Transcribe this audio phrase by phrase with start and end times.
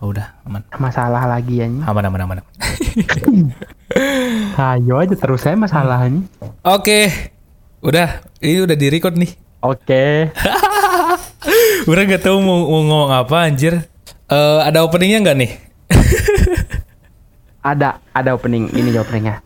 [0.00, 0.64] Oh, udah aman.
[0.80, 1.68] Masalah lagi ya.
[1.68, 2.36] Aman aman aman.
[4.56, 6.24] Ayo aja terus saya masalahnya.
[6.64, 7.28] Oke.
[7.84, 9.36] Udah, ini udah di-record nih.
[9.60, 10.32] Oke.
[11.88, 13.84] Udah gak tahu mau, mau ngomong apa anjir.
[14.28, 15.52] Eh ada openingnya nggak nih?
[17.60, 19.44] Ada ada opening ini openingnya.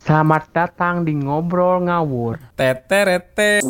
[0.00, 2.40] Selamat datang di ngobrol ngawur.
[2.56, 3.60] Teterete.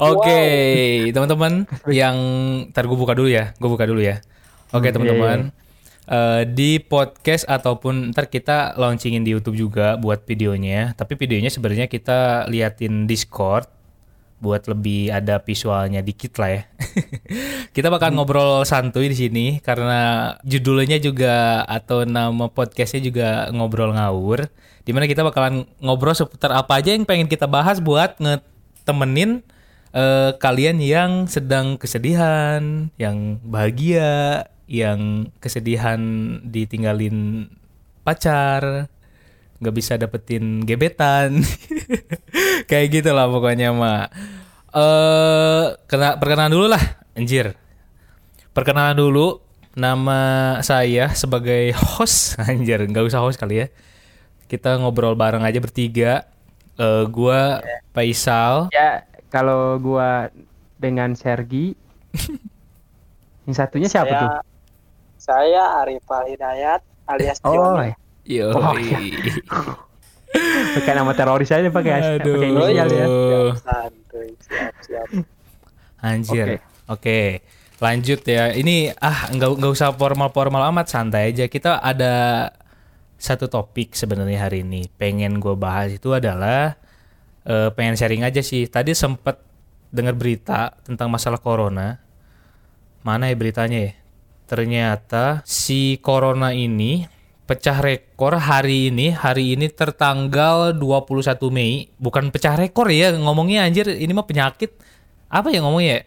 [0.00, 0.42] Oke,
[1.12, 2.16] teman-teman yang
[2.72, 4.24] ntar gue buka dulu ya, gue buka dulu ya.
[4.72, 5.38] Oke Hmm, teman-teman,
[6.10, 10.90] Eh, di podcast ataupun ntar kita launchingin di YouTube juga buat videonya.
[10.98, 13.70] Tapi videonya sebenarnya kita liatin Discord
[14.42, 16.62] buat lebih ada visualnya dikit lah ya.
[17.76, 24.50] kita bakal ngobrol santuy di sini karena judulnya juga atau nama podcastnya juga ngobrol ngawur.
[24.82, 29.46] Di mana kita bakalan ngobrol seputar apa aja yang pengen kita bahas buat ngetemenin
[29.94, 35.98] eh, kalian yang sedang kesedihan, yang bahagia, yang kesedihan
[36.46, 37.50] ditinggalin
[38.06, 38.86] pacar,
[39.60, 41.42] nggak bisa dapetin gebetan,
[42.70, 44.08] kayak gitu lah pokoknya mak.
[44.70, 46.84] Eh, kena perkenalan dulu lah,
[47.18, 47.58] anjir.
[48.54, 49.42] Perkenalan dulu,
[49.74, 53.68] nama saya sebagai host, anjir, nggak usah host kali ya.
[54.50, 56.26] Kita ngobrol bareng aja bertiga.
[56.80, 57.60] Eh, gua
[57.90, 60.28] Faisal, Ya kalau gua
[60.76, 61.72] dengan Sergi.
[63.46, 64.30] yang satunya siapa saya, tuh?
[65.20, 67.94] Saya Arifal Hidayat alias Oh, Johnny.
[68.26, 68.50] Yo.
[68.52, 68.98] Oh, iya.
[70.78, 72.38] pakai nama teroris aja pakai Aduh.
[72.38, 73.06] pakai inisial ya.
[73.06, 75.08] Siap, santuy, siap, siap.
[75.98, 76.46] Anjir.
[76.46, 76.58] Oke.
[76.86, 77.20] Oke.
[77.80, 78.52] Lanjut ya.
[78.54, 81.48] Ini ah nggak nggak usah formal-formal amat, santai aja.
[81.48, 82.46] Kita ada
[83.16, 84.86] satu topik sebenarnya hari ini.
[85.00, 86.76] Pengen gue bahas itu adalah
[87.46, 88.66] eh, pengen sharing aja sih.
[88.66, 89.40] Tadi sempet
[89.90, 91.98] dengar berita tentang masalah corona.
[93.00, 93.92] Mana ya beritanya ya?
[94.46, 97.06] Ternyata si corona ini
[97.46, 99.14] pecah rekor hari ini.
[99.14, 101.90] Hari ini tertanggal 21 Mei.
[101.98, 103.88] Bukan pecah rekor ya ngomongnya anjir.
[103.90, 104.74] Ini mah penyakit.
[105.30, 106.02] Apa ya ngomongnya ya?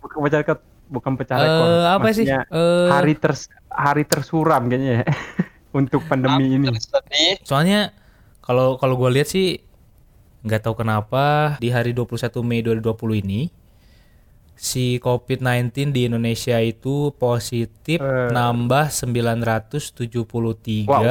[0.00, 0.56] Bukan pecah rekor,
[0.88, 1.66] bukan pecah rekor.
[1.68, 2.26] Eh, apa sih?
[2.28, 5.04] Eh, hari ters hari tersuram kayaknya ya.
[5.78, 6.70] untuk pandemi ini.
[7.42, 7.90] Soalnya
[8.40, 9.58] kalau kalau gue lihat sih
[10.44, 13.48] nggak tahu kenapa di hari 21 Mei 2020 ini
[14.54, 18.28] si COVID-19 di Indonesia itu positif Eh.
[18.30, 21.02] nambah 973 Wow.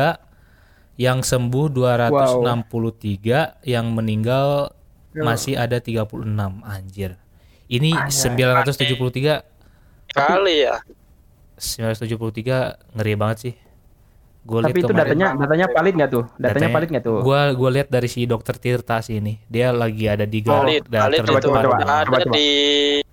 [0.95, 4.71] yang sembuh 263 yang meninggal
[5.11, 5.21] Ya.
[5.21, 7.17] masih ada 36 anjir.
[7.65, 8.13] Ini Anjay.
[8.13, 9.41] 973
[10.09, 10.77] Kali ya.
[11.57, 13.53] 973 ngeri banget sih.
[14.43, 16.23] Gue Tapi itu datanya datanya valid nggak tuh?
[16.35, 17.19] Datanya valid nggak tuh?
[17.23, 19.39] Gua gua lihat dari si dokter Tirta sih ini.
[19.47, 21.75] Dia lagi ada di Valid, garda valid coba, coba, coba.
[21.79, 22.35] ada coba, coba.
[22.35, 22.47] di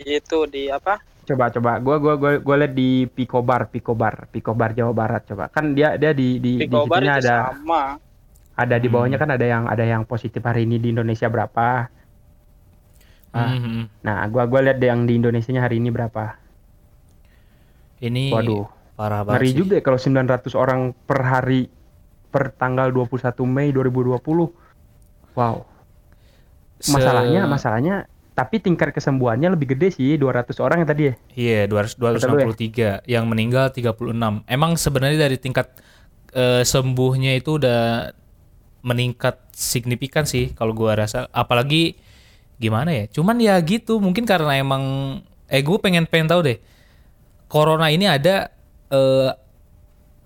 [0.02, 0.98] itu di apa?
[1.22, 1.72] Coba coba.
[1.78, 5.46] Gua gua gua gua lihat di Picobar, Picobar, Picobar Jawa Barat coba.
[5.46, 7.94] Kan dia dia di di di situnya itu ada sama.
[8.58, 9.24] ada di bawahnya Hmm.
[9.24, 11.86] kan ada yang ada yang positif hari ini di Indonesia berapa.
[13.30, 13.54] Ah.
[13.54, 14.02] Mhm.
[14.02, 16.34] Nah, gua gua lihat yang di Indonesianya hari ini berapa.
[18.00, 18.66] Ini Waduh,
[19.00, 19.41] parah banget.
[19.41, 19.56] ngeri sih.
[19.56, 21.72] juga ya kalau 900 orang per hari
[22.28, 23.16] per tanggal 21
[23.49, 24.21] Mei 2020.
[25.33, 25.65] Wow.
[26.77, 27.97] Se- Masalahnya masalahnya
[28.31, 31.15] tapi tingkat kesembuhannya lebih gede sih 200 orang yang tadi ya.
[31.33, 34.44] Iya, 200 263 yang meninggal 36.
[34.44, 35.72] Emang sebenarnya dari tingkat
[36.32, 38.12] eh, sembuhnya itu udah
[38.81, 41.28] meningkat signifikan sih kalau gua rasa.
[41.32, 42.00] Apalagi
[42.56, 43.05] gimana ya?
[43.12, 44.84] Cuman ya gitu, mungkin karena emang
[45.50, 46.59] eh gue pengen pengen tahu deh.
[47.50, 48.49] Corona ini ada
[48.90, 49.30] eh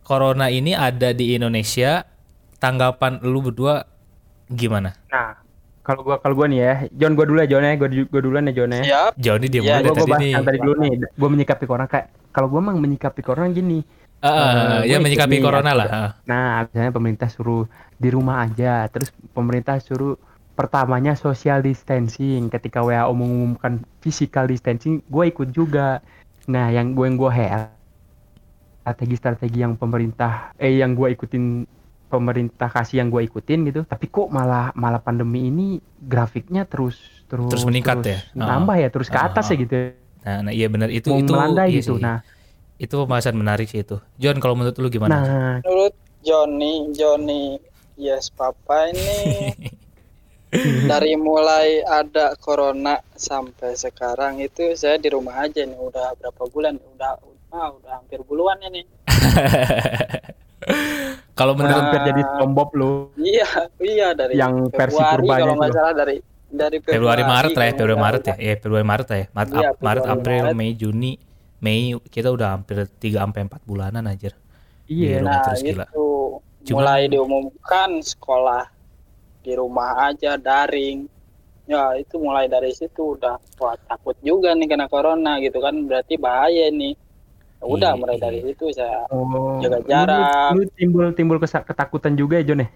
[0.03, 2.05] Corona ini ada di Indonesia.
[2.55, 3.85] Tanggapan lu berdua
[4.47, 4.97] gimana?
[5.09, 5.37] Nah,
[5.81, 8.49] kalau gua kalau gua nih ya, John gua dulu ya John ya, gua, gua duluan
[8.49, 8.83] ya John ya.
[8.83, 9.13] Siap.
[9.17, 10.33] Jauh nih dia mulai Gua, dari gua bahas nih.
[10.41, 13.85] tadi dulu nih, gua menyikapi corona kayak kalau gua emang menyikapi corona gini.
[14.21, 15.89] Ah, Eh, ya menyikapi nih, corona aku- lah.
[15.93, 16.11] ah.
[16.25, 20.17] Nah, misalnya pemerintah suruh di rumah aja, terus pemerintah suruh
[20.57, 22.49] pertamanya social distancing.
[22.49, 26.01] Ketika WHO mengumumkan physical distancing, gue ikut juga.
[26.49, 27.69] Nah, yang gue yang gue head
[28.85, 31.65] strategi-strategi yang pemerintah eh yang gue ikutin
[32.05, 33.81] pemerintah kasih yang gue ikutin gitu.
[33.89, 38.19] Tapi kok malah malah pandemi ini grafiknya terus terus Terus meningkat ya?
[38.37, 39.51] Nambah ya, terus ke Ah, atas ah.
[39.51, 39.75] ya gitu.
[40.25, 41.97] Nah, nah, iya benar itu Mau itu melandai iya gitu.
[41.97, 42.05] sih.
[42.05, 42.21] Nah,
[42.75, 44.03] Itu pembahasan menarik sih itu.
[44.19, 45.15] John, kalau menurut lu gimana?
[45.15, 47.57] nah Menurut Johnny, Johnny
[47.95, 49.55] Yes Papa ini
[50.91, 56.79] dari mulai ada corona sampai sekarang itu saya di rumah aja nih udah berapa bulan
[56.95, 57.19] udah
[57.55, 58.83] udah udah hampir bulan ini
[61.35, 63.47] Kalau menurut hampir jadi SpongeBob lu Iya,
[63.79, 66.17] iya dari Yang versi purbanya kalau nggak salah dari
[66.49, 68.35] dari Februari Maret lah ya, Februari Maret ya.
[68.37, 69.27] Iya, Februari Maret lah ya.
[69.29, 70.55] Maret, Iya, Ap- Maret, Februari, April, Maret.
[70.57, 71.13] Mei, Juni,
[71.59, 74.33] Mei kita udah hampir 3 sampai 4 bulanan anjir.
[74.87, 75.85] iya Di rumah Nah, terus gila.
[75.85, 76.07] itu
[76.65, 78.65] Cuman- mulai diumumkan sekolah
[79.41, 81.11] di rumah aja daring.
[81.65, 86.15] Ya, itu mulai dari situ udah wah takut juga nih kena corona gitu kan berarti
[86.17, 86.95] bahaya nih.
[87.65, 90.49] Ya Udah Iya, mulai dari situ saya oh Jaga lu- jarak.
[90.53, 92.69] lu, timbul timbul kesa- ketakutan juga ya Jon ya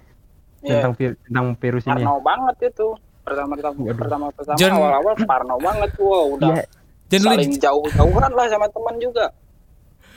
[0.60, 1.96] ya, tentang vir- tentang virus ini ya?
[2.02, 2.88] parno banget itu.
[3.20, 3.98] Pertama pertama Waduh.
[3.98, 6.64] pertama pertama Jon- awal-awal parno banget wow udah Iya.
[7.08, 9.26] Jangan lu, saling jauh-jauhan lah sama teman juga.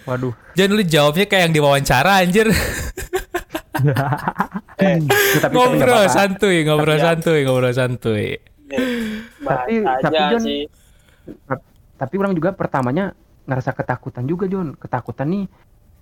[0.01, 2.47] waduh jangan lu jawabnya kayak yang diwawancara anjir.
[4.77, 6.09] Eh, Tapi- tapi ngobrol apa-apa.
[6.12, 8.25] santuy, ngobrol Tapi ya- santuy, ngobrol santuy.
[8.67, 8.79] ya,
[9.41, 10.62] Tapi- tapi, Jon, sih.
[11.95, 13.13] tapi orang juga pertamanya
[13.45, 15.45] ngerasa ketakutan juga Jon ketakutan nih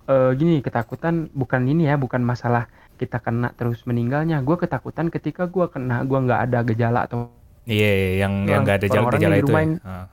[0.06, 5.48] eh, gini ketakutan bukan ini ya bukan masalah kita kena terus meninggalnya gue ketakutan ketika
[5.48, 7.32] gue kena gue nggak ada gejala atau
[7.68, 9.52] Iya, iya, yang Yang yang enggak ada gejala gejala itu.
[9.52, 9.64] Ya.
[9.84, 10.06] Ah.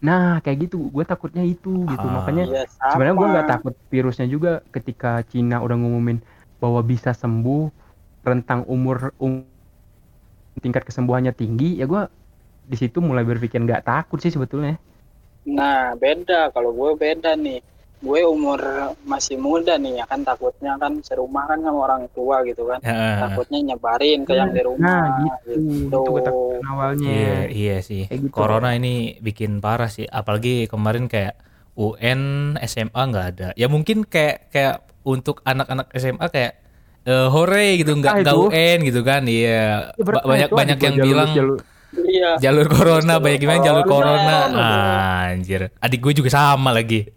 [0.00, 2.12] nah kayak gitu gue takutnya itu gitu Ah.
[2.18, 2.62] makanya Iya,
[2.92, 6.18] sebenarnya gue nggak takut virusnya juga ketika Cina udah ngumumin
[6.56, 7.68] bahwa bisa sembuh
[8.20, 9.44] rentang umur um,
[10.58, 12.02] tingkat kesembuhannya tinggi ya gue
[12.64, 14.76] di situ mulai berpikir nggak takut sih sebetulnya
[15.46, 16.52] Nah, beda.
[16.52, 17.60] Kalau gue beda nih.
[18.00, 18.56] Gue umur
[19.04, 22.80] masih muda nih ya kan takutnya kan serumah kan sama orang tua gitu kan.
[22.80, 23.16] Heeh.
[23.20, 24.80] Takutnya nyebarin ke yang di rumah.
[24.80, 25.84] nah gitu gitu.
[25.84, 28.08] itu ketakutan awalnya Iya, iya sih.
[28.08, 28.32] Kayak gitu.
[28.32, 30.08] Corona ini bikin parah sih.
[30.08, 31.36] Apalagi kemarin kayak
[31.76, 32.20] UN,
[32.64, 33.48] SMA nggak ada.
[33.52, 36.52] Ya mungkin kayak kayak untuk anak-anak SMA kayak
[37.04, 38.36] eh, hore gitu nggak nggak.
[38.36, 39.28] UN gitu kan.
[39.28, 39.92] Iya.
[39.92, 42.38] Ya, banyak banyak yang jalur- bilang jalur- Iya.
[42.38, 44.36] jalur corona, Jalur banyak bilang jalur corona.
[44.46, 44.68] corona.
[45.28, 45.74] Anjir.
[45.76, 47.02] Adik gue juga sama lagi.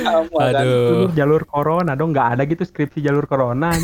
[0.00, 0.54] Sama kan.
[0.56, 0.86] Aduh.
[0.88, 3.68] Dulu jalur corona dong nggak ada gitu skripsi jalur corona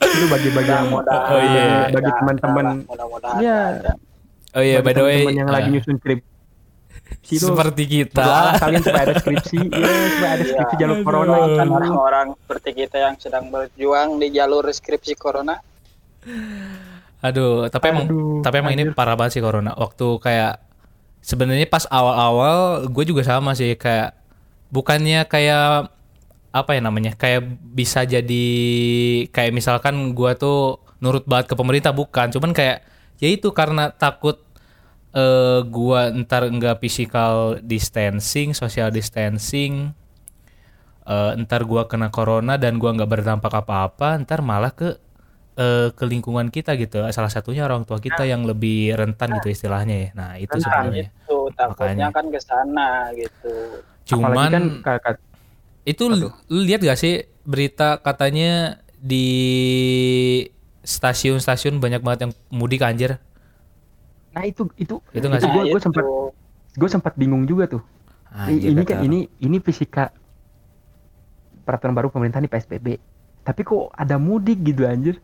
[0.00, 1.02] itu bagi-bagi yang Oh,
[1.36, 1.88] iya.
[1.88, 3.58] bagi ada teman-teman lah, Mudah-mudahan Iya.
[3.76, 3.92] ada.
[4.50, 5.18] Oh iya, by bagi the way.
[5.18, 8.26] teman-teman yang lagi eh, nyusun skripsi seperti kita.
[8.56, 10.50] kalian supaya ada skripsi ya supaya ada Iya.
[10.54, 11.04] skripsi jalur Aduh.
[11.04, 15.54] corona Doakan orang-orang seperti kita yang sedang berjuang di jalur skripsi corona.
[17.18, 19.74] Aduh, tapi emang Aduh, tapi emang ini parah banget sih corona.
[19.74, 20.62] Waktu kayak
[21.22, 24.14] sebenarnya pas awal-awal gue juga sama sih kayak
[24.70, 25.90] bukannya kayak
[26.54, 27.12] apa ya namanya?
[27.18, 27.42] Kayak
[27.74, 28.46] bisa jadi
[29.30, 32.82] kayak misalkan gua tuh nurut banget ke pemerintah bukan, cuman kayak
[33.22, 34.40] ya itu karena takut
[35.14, 39.92] eh gua ntar nggak physical distancing, social distancing,
[41.08, 44.96] eh, ntar gua kena corona dan gua nggak berdampak apa-apa, ntar malah ke
[45.58, 47.02] eh, ke lingkungan kita gitu.
[47.10, 50.08] Salah satunya orang tua kita yang lebih rentan gitu istilahnya ya.
[50.14, 51.06] Nah itu Rentan, sebenarnya.
[51.10, 52.06] Itu takutnya Makanya.
[52.14, 52.88] kan ke sana
[53.18, 53.54] gitu.
[54.08, 55.20] Cuman apalagi kan ka- ka-
[55.88, 59.26] itu lu lu lihat gak sih berita katanya di
[60.82, 63.18] stasiun-stasiun banyak banget yang mudik anjir.
[64.28, 65.50] nah itu itu Itu nggak sih?
[65.50, 66.04] Nah, gue sempat
[66.78, 67.82] gue sempat bingung juga tuh
[68.30, 70.12] Anjir, ini kan ini ini fisika
[71.64, 72.86] peraturan baru pemerintah nih PSBB
[73.42, 75.16] tapi kok ada mudik gitu anjir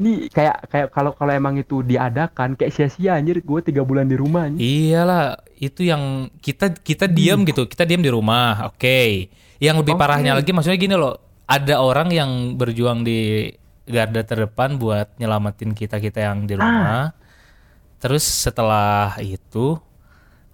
[0.00, 4.16] ini kayak kayak kalau kalau emang itu diadakan kayak sia-sia anjir gue tiga bulan di
[4.16, 4.64] rumah anjir.
[4.64, 9.28] Iyalah, itu yang kita kita diam gitu, kita diam di rumah, oke.
[9.60, 10.00] Yang lebih Oke.
[10.00, 13.52] parahnya lagi, maksudnya gini loh, ada orang yang berjuang di
[13.84, 17.12] garda terdepan buat nyelamatin kita kita yang di rumah.
[18.00, 19.76] Terus setelah itu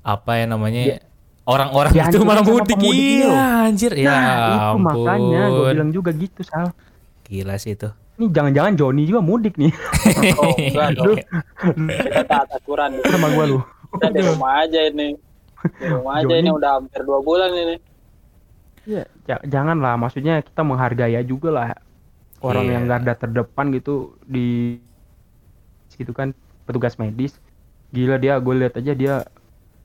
[0.02, 0.98] apa ya namanya
[1.46, 4.82] orang-orang itu Dihancurkan malah mudik, iya anjir, ya nah itu ampun.
[4.82, 6.74] makanya gue bilang juga gitu sal
[7.26, 7.90] Gila sih itu.
[8.16, 9.72] Ini jangan-jangan Joni juga mudik nih
[10.40, 11.16] Oh, enggak dong.
[11.76, 12.96] Kita taat aturan.
[13.04, 13.60] sama gue lu
[13.92, 15.08] Kita di rumah aja ini.
[15.74, 16.40] Di rumah aja Joni.
[16.40, 17.76] ini udah hampir dua bulan ini.
[18.86, 19.94] Iya, ja- jangan lah.
[19.96, 21.68] Maksudnya kita menghargai juga lah
[22.40, 22.72] orang Iya.
[22.72, 24.78] yang garda terdepan gitu di
[25.92, 26.32] gitu kan
[26.64, 27.36] petugas medis.
[27.88, 29.24] Gila dia, gue lihat aja dia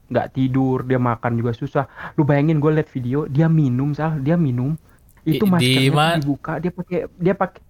[0.08, 1.88] nggak tidur, dia makan juga susah.
[2.14, 4.76] Lu bayangin gue lihat video, dia minum sal, dia minum.
[5.22, 7.62] Itu di maskernya ma- tuh dibuka, dia pakai dia pakai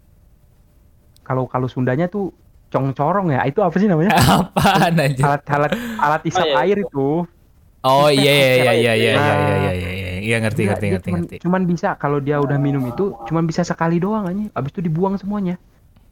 [1.21, 2.31] kalau kalau Sundanya tuh
[2.69, 3.43] cong-corong ya.
[3.43, 4.15] Itu apa sih namanya?
[4.15, 5.23] Apaan anjir?
[5.27, 7.23] alat alat alat isap iya, air itu.
[7.81, 9.25] Oh iya iya iya iya iya iya Nah.
[9.25, 11.35] iya iya iya iya iya ngerti ngerti ngerti cuman, ngerti.
[11.41, 14.53] cuman bisa kalau dia udah minum itu cuman bisa sekali doang aja.
[14.53, 15.57] Abis itu dibuang semuanya.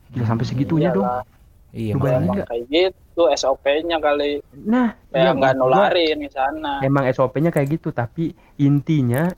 [0.10, 1.06] Gila sampai segitunya dong.
[1.06, 1.38] Iyalah,
[1.70, 2.18] Iya Lu makanya.
[2.26, 4.42] bayangin kayak gitu SOP-nya kali.
[4.66, 6.82] Nah, Kayak iya, nggak nularin ke sana.
[6.82, 9.30] Emang SOP-nya kayak gitu, tapi intinya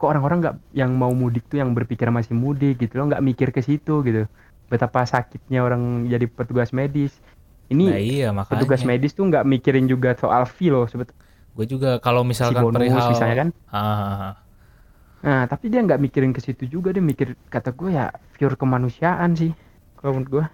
[0.00, 3.48] kok orang-orang nggak yang mau mudik tuh yang berpikir masih mudik gitu loh, nggak mikir
[3.52, 4.24] ke situ gitu.
[4.72, 7.12] Betapa sakitnya orang jadi petugas medis.
[7.68, 8.64] Ini Nah iya makanya.
[8.64, 11.20] petugas medis tuh nggak mikirin juga soal fee loh sebetulnya.
[11.52, 13.48] Gue juga kalau Si misalkan bonus perihal misalnya kan.
[13.68, 14.34] Ah, ah, ah.
[15.20, 18.08] Nah, tapi dia nggak mikirin ke situ juga, dia mikir kata gue ya
[18.40, 19.52] pure kemanusiaan sih.
[20.00, 20.44] Kalau menurut gue.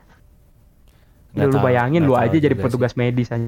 [1.39, 3.47] Ya, lu bayangin lu aja jadi petugas medis aja.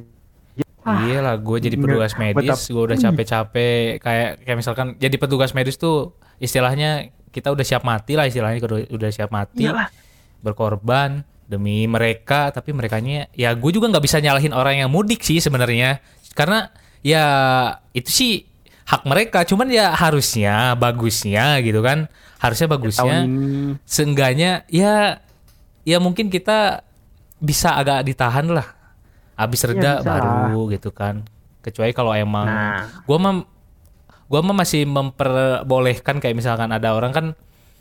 [0.88, 4.00] Ah, Iya lah, gue jadi petugas medis, gue udah capek-capek.
[4.00, 8.88] Kayak kayak misalkan jadi petugas medis tuh istilahnya kita udah siap mati lah istilahnya udah,
[8.88, 9.92] udah siap mati, Iyalah.
[10.40, 15.40] berkorban demi mereka, tapi merekanya ya gue juga nggak bisa nyalahin orang yang mudik sih
[15.40, 16.00] sebenarnya,
[16.33, 16.73] karena
[17.04, 17.25] ya
[17.92, 18.33] itu sih
[18.88, 22.09] hak mereka, cuman ya harusnya bagusnya gitu kan,
[22.40, 23.25] harusnya bagusnya
[23.85, 25.21] seenggaknya ya
[25.85, 26.85] ya mungkin kita
[27.40, 28.77] bisa agak ditahan lah
[29.38, 31.23] habis Iya, reda bisa baru gitu kan.
[31.62, 32.83] Kecuali kalau emang Nah.
[33.07, 33.35] gua mah
[34.26, 37.26] gua mah masih memperbolehkan kayak misalkan ada orang kan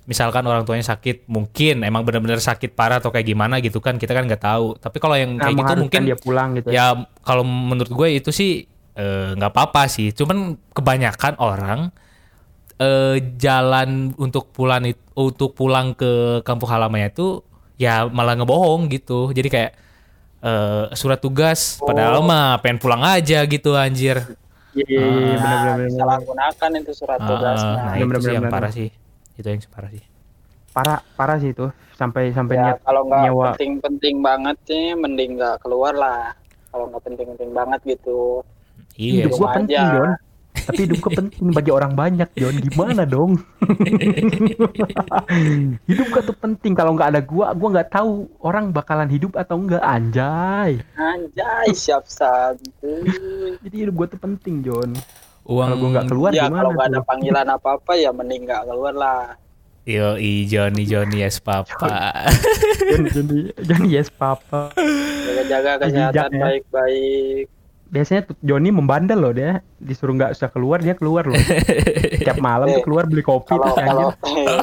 [0.08, 4.16] misalkan orang tuanya sakit mungkin emang benar-benar sakit parah atau kayak gimana gitu kan kita
[4.16, 4.78] kan nggak tahu.
[4.80, 6.72] Tapi kalau yang nah, kayak gitu mungkin dia pulang gitu.
[6.72, 6.96] ya.
[7.26, 8.64] kalau menurut gue itu sih
[8.96, 10.16] eh, nggak apa-apa sih.
[10.16, 11.92] Cuman kebanyakan orang
[12.80, 14.88] eh, jalan untuk pulang
[15.18, 17.44] untuk pulang ke kampung halamannya itu
[17.76, 19.36] ya malah ngebohong gitu.
[19.36, 19.72] Jadi kayak
[20.40, 24.22] eh, surat tugas padahal mah pengen pulang aja gitu anjir
[24.72, 25.98] Iya, iya, iya, Nah, benar-benar.
[25.98, 27.74] salah gunakan itu surat Ah, tugasnya.
[27.76, 28.54] nah Bener, itu bener, sih yang bener.
[28.54, 28.90] parah sih
[29.34, 30.04] itu yang parah sih
[30.70, 31.66] Parah, parah sih itu.
[31.92, 33.46] Sampai sampai ya, niat kalau nggak nyewa.
[33.58, 36.38] penting-penting banget sih, mending nggak keluar lah.
[36.70, 38.46] Kalau nggak penting-penting banget gitu.
[38.94, 39.84] iya hidup gua penting, aja.
[39.90, 40.12] Don.
[40.68, 42.56] Tapi hidup gua penting bagi orang banyak, Don.
[42.60, 43.40] Gimana dong?
[45.90, 46.76] hidup gua tuh penting.
[46.76, 49.80] Kalau nggak ada gua, gua nggak tahu orang bakalan hidup atau enggak.
[49.80, 50.84] Anjay.
[51.00, 53.08] Anjay, siap santuy.
[53.64, 54.92] Jadi hidup gua tuh penting, John.
[55.48, 58.68] uang Kalau gua nggak keluar Ya gimana kalau nggak ada panggilan apa-apa ya mending nggak
[58.68, 59.40] keluar lah.
[59.88, 62.28] yo i Johnny Johnny yes papa
[62.92, 64.76] John, Johnny, Johnny yes papa.
[64.76, 67.48] Jaga-jaga kesehatan baik-baik.
[67.88, 69.60] Biasanya Johnny membandel loh dia.
[69.78, 71.40] Disuruh nggak usah keluar, dia keluar loh.
[72.26, 74.60] Tiap malam tuh Eh, keluar beli kopi Kalau tuh kalau anjir.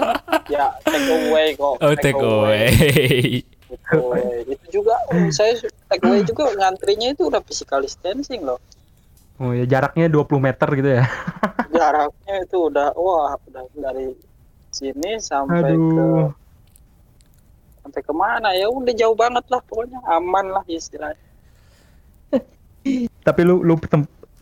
[0.46, 1.74] ya take away kok.
[1.80, 2.68] oh take away
[3.64, 4.24] Take away.
[4.46, 5.56] Itu juga oh, saya
[5.88, 8.60] take away juga ngantrinya itu udah physical distancing loh.
[9.34, 11.04] Oh ya jaraknya 20 meter gitu ya.
[11.74, 14.14] Jaraknya itu udah wah udah dari
[14.70, 16.30] sini sampai ke Aduh.
[17.80, 21.23] sampai ke mana ya udah jauh banget lah pokoknya aman lah istilahnya.
[23.24, 23.74] Tapi lu lu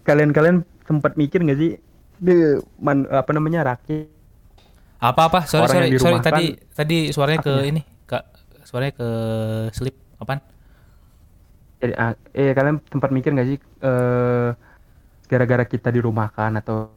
[0.03, 1.79] kalian-kalian sempat mikir nggak sih?
[2.23, 4.23] Di man, apa namanya rakyat
[5.03, 6.23] apa apa sorry Orang sorry sorry.
[6.23, 6.47] Tadi
[6.79, 8.23] tadi suaranya ke ini kak
[8.63, 9.09] suaranya ke
[9.75, 10.39] slip apaan?
[11.83, 14.49] Jadi ah, eh kalian sempat mikir nggak sih eh
[15.27, 16.95] gara-gara kita dirumahkan atau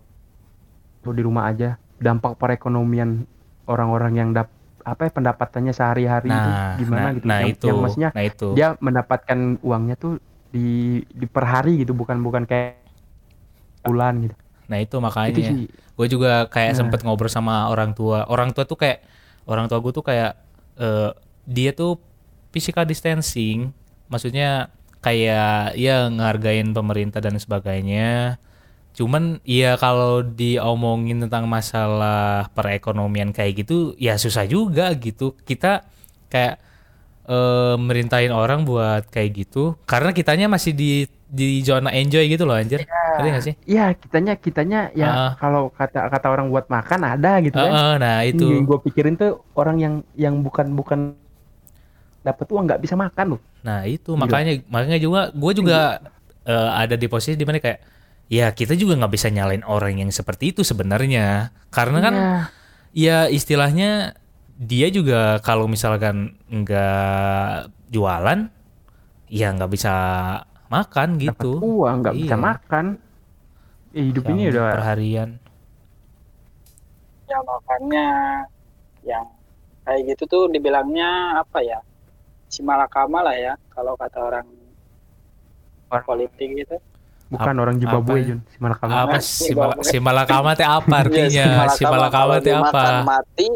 [1.02, 3.26] atau di rumah aja dampak perekonomian
[3.66, 4.54] orang-orang yang dap
[4.86, 7.26] apa ya pendapatannya sehari-hari itu nah gimana nah, gitu?
[7.26, 8.48] nah yang, itu yang maksudnya nah itu.
[8.54, 10.22] dia mendapatkan uangnya tuh
[10.56, 12.80] di di per hari gitu bukan bukan kayak
[13.84, 14.36] bulan gitu.
[14.72, 15.68] Nah itu itu makanya sih.
[15.96, 16.80] Gue juga kayak Nah.
[16.80, 18.24] sempet ngobrol sama orang tua.
[18.32, 19.04] Orang tua tuh kayak
[19.46, 20.34] orang tua gue tuh kayak
[20.80, 21.12] eh,
[21.46, 22.00] dia tuh
[22.56, 23.76] physical distancing.
[24.08, 24.72] Maksudnya
[25.04, 28.40] kayak ya ngehargain pemerintah dan sebagainya.
[28.96, 35.36] Cuman ya kalau diomongin tentang masalah perekonomian kayak gitu ya susah juga gitu.
[35.46, 35.86] Kita
[36.32, 36.58] kayak
[37.26, 40.92] eh, merintahin orang buat kayak gitu karena kitanya masih di
[41.26, 45.32] di zona enjoy gitu loh anjir ngerti gak sih Iya, kitanya kitanya ya Ah.
[45.36, 47.66] kalau kata kata orang buat makan ada gitu kan.
[47.68, 51.00] Heeh, nah itu Yang gue pikirin tuh orang yang yang bukan bukan
[52.22, 53.42] dapat uang nggak bisa makan loh.
[53.62, 54.22] Nah itu Gila.
[54.22, 55.80] makanya makanya juga gue juga
[56.44, 57.80] eh, ada di posisi di mana kayak
[58.26, 62.38] ya kita juga nggak bisa nyalain orang yang seperti itu sebenarnya karena kan Iya.
[62.96, 64.18] ya istilahnya
[64.58, 68.48] dia juga kalau misalkan nggak jualan
[69.28, 69.94] ya nggak bisa
[70.68, 72.42] makan dapat gitu uang nggak bisa Iya.
[72.42, 72.86] makan.
[73.92, 75.30] Eh, hidup ini Yang udah perharian
[77.26, 78.08] Ya makanya
[79.02, 79.26] yang
[79.82, 81.08] kayak gitu tuh dibilangnya
[81.38, 81.80] apa ya?
[82.46, 84.48] Si malakama lah ya kalau kata orang
[85.88, 86.78] Orang- politik gitu.
[87.26, 88.18] bukan Ap- orang Zimbabwe?
[88.22, 88.94] Jun, si Malakama.
[89.02, 93.48] apa si, malakama teh apa artinya Iya, si malakama teh apa mati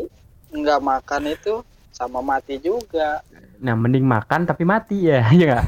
[0.51, 1.53] nggak makan itu
[1.89, 3.21] sama mati juga.
[3.59, 5.65] Nah, mending makan tapi mati ya, iya nggak?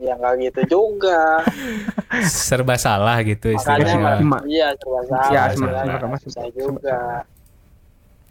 [0.00, 1.44] Ya nggak gitu juga.
[2.22, 5.28] serba salah gitu Makanya istilahnya Ma- iya serba salah.
[5.28, 5.96] Iya, istilahnya.
[5.98, 6.98] sebenarnya Susah juga.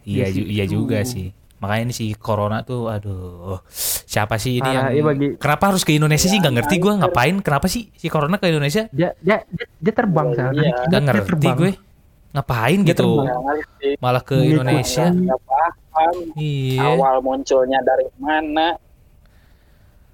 [0.03, 1.27] Iya, Iya ju- sih, iya juga sih.
[1.59, 3.59] Makanya ini si corona tuh, aduh,
[4.05, 4.85] siapa sih ini Parah, yang?
[4.89, 6.39] iya bagi- Kenapa harus ke Indonesia sih?
[6.39, 7.35] Ya, Gak ngerti gue ngapain?
[7.39, 8.87] Kenapa sih si corona ke Indonesia?
[8.89, 10.51] Dia dia dia, dia terbang Iya, sana.
[10.51, 10.61] iya.
[10.63, 11.57] Dia- Gak dia ngerti terbang.
[11.57, 11.71] gue.
[12.29, 13.25] Ngapain Dia gitu?
[13.97, 14.37] Malah ke.
[14.37, 15.09] Indonesia?
[15.89, 16.95] Paham Iya.
[16.95, 18.77] awal munculnya dari mana.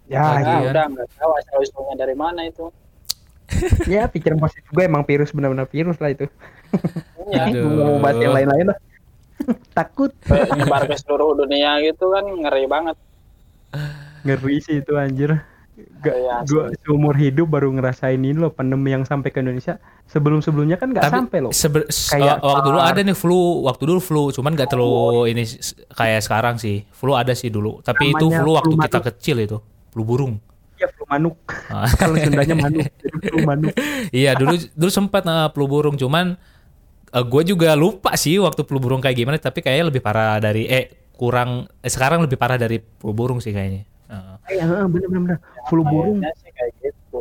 [0.05, 0.72] Ya, Nah, Lagian.
[0.72, 2.69] udah nggak tahu asal usulnya dari mana itu.
[3.91, 6.25] ya pikiran positif gue emang virus benar-benar virus lah itu.
[7.29, 7.43] Iya.
[7.53, 8.77] Gue mau bahas yang lain-lain lah.
[9.77, 10.10] Takut.
[10.55, 12.98] nyebar ke seluruh dunia gitu kan ngeri banget.
[14.24, 15.41] Ngeri sih itu anjir.
[15.75, 19.75] Gak, Iya, gua seumur hidup baru ngerasain ini loh pandemi yang sampai ke Indonesia.
[20.05, 21.51] Sebelum-sebelumnya kan nggak sampai loh.
[21.51, 22.89] sebe- Kayak wa- waktu dulu SARS.
[22.89, 24.96] ada nih flu, waktu dulu flu, cuman gak terlalu
[25.29, 26.88] ini s- kayak sekarang sih.
[26.89, 29.08] Flu ada sih dulu, tapi itu Namanya flu waktu flu kita manuk.
[29.12, 29.58] kecil itu,
[29.89, 30.34] flu burung.
[30.75, 31.36] Ya flu manuk.
[31.67, 31.84] Ah.
[32.00, 33.74] Kalau Sundanya manuk, jadi flu manuk.
[34.15, 36.39] iya dulu dulu sempat nah, flu burung, cuman
[37.12, 40.88] gue juga lupa sih waktu flu burung kayak gimana, tapi kayaknya lebih parah dari eh
[41.12, 43.84] kurang eh, sekarang lebih parah dari flu burung sih kayaknya.
[44.46, 46.22] Heeh, bener-bener flu burung.
[46.22, 47.20] Kayaknya sih kayak gitu.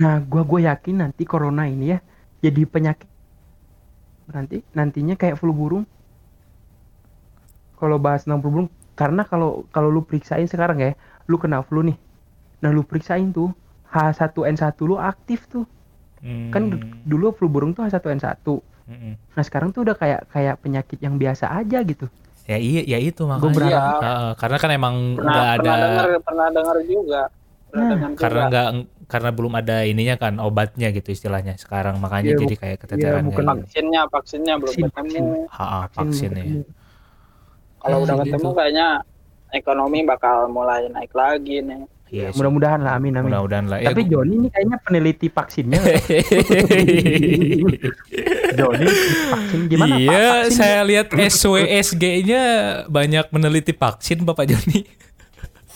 [0.00, 1.98] Nah, gua gue yakin nanti corona ini ya
[2.40, 3.08] jadi penyakit
[4.32, 5.84] nanti nantinya kayak flu burung.
[7.76, 10.92] Kalau bahas tentang flu burung, karena kalau kalau lu periksain sekarang ya,
[11.28, 11.98] lu kena flu nih.
[12.62, 13.50] Nah, lu periksain tuh
[13.92, 15.66] H1N1 lu aktif tuh.
[16.54, 16.80] Kan Hmm.
[17.04, 18.62] dulu flu burung tuh H1N1.
[18.88, 19.14] Mm-mm.
[19.34, 22.06] Nah, sekarang tuh udah kayak kayak penyakit yang biasa aja gitu.
[22.50, 23.54] Ya iya, ya itu Gua makanya.
[23.54, 24.02] berharap Iya.
[24.02, 27.20] Ah, karena kan emang nggak ada pernah dengar pernah dengar juga.
[27.72, 28.66] Pernah dengar karena nggak
[29.12, 33.22] karena belum ada ininya kan obatnya gitu istilahnya sekarang makanya Iya, jadi kayak iya, keteteran
[33.28, 33.60] bukan kayak gitu.
[33.62, 35.24] vaksinnya vaksinnya belum ketemu.
[35.54, 36.44] Ha, ha, Vaksin ya.
[37.82, 38.26] Kalau Ah, udah gitu.
[38.26, 38.86] ketemu kayaknya
[39.52, 41.82] ekonomi bakal mulai naik lagi nih.
[42.12, 42.36] Iya, sih.
[42.36, 43.32] Mudah-mudahan lah, amin amin.
[43.32, 43.78] mudah-mudahan lah.
[43.80, 45.80] Ya, Tapi Joni ini kayaknya peneliti vaksinnya.
[48.52, 48.86] Joni
[49.32, 49.98] vaksin gimana Pak?
[49.98, 52.42] iya, Vaksin saya lihat SWSG-nya
[52.86, 54.84] banyak meneliti vaksin Bapak Joni.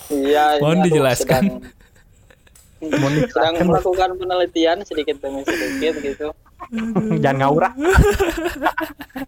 [0.07, 1.43] Iya, Mohon ini aduh, dijelaskan.
[2.77, 6.29] sedang- sedang melakukan penelitian sedikit demi sedikit gitu.
[7.23, 7.75] Jangan ngawur ah.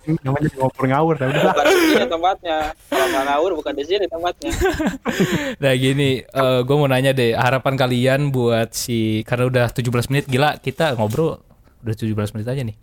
[0.24, 1.54] Namanya ngobrol ngawur dah udah lah.
[1.54, 2.58] Bukan di sini tempatnya.
[2.88, 4.52] Kalau nggak ngawur bukan di sini tempatnya.
[5.62, 6.22] Nah gini,
[6.64, 11.42] gue mau nanya deh, harapan kalian buat si karena udah 17 menit gila kita ngobrol
[11.82, 12.76] udah 17 menit aja nih.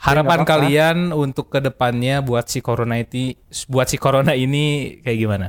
[0.00, 0.52] Harapan apa-apa.
[0.56, 3.36] kalian untuk ke depannya buat si corona ini,
[3.68, 5.48] buat si corona ini kayak gimana?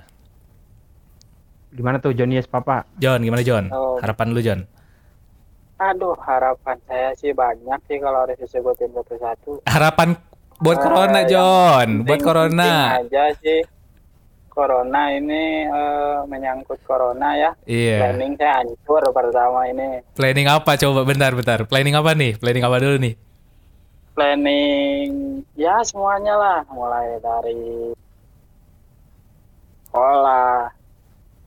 [1.72, 2.84] Gimana tuh Joni yes Papa?
[3.00, 3.72] John, gimana John?
[3.72, 3.96] Oh.
[4.04, 4.68] Harapan lu John?
[5.82, 9.66] Aduh, harapan saya sih banyak sih kalau harus disebutin satu-satu.
[9.66, 10.14] Harapan
[10.62, 12.70] buat Eh, corona John, buat penting- corona.
[12.70, 13.62] penting aja sih.
[14.46, 17.52] Corona ini eh, menyangkut corona ya.
[17.66, 17.98] Iya.
[18.04, 20.06] Planning saya hancur pertama ini.
[20.14, 21.66] Planning apa coba bentar bentar.
[21.66, 22.38] Planning apa nih?
[22.38, 23.14] Planning apa dulu nih?
[24.14, 25.10] Planning
[25.56, 27.96] ya semuanya lah, mulai dari
[29.88, 30.68] sekolah,